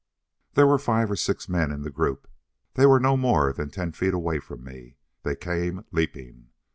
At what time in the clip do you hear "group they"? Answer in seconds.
1.91-2.87